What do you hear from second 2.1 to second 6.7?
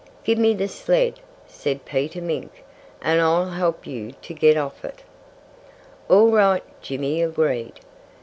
Mink, "and I'll help you to get off it." "All right,"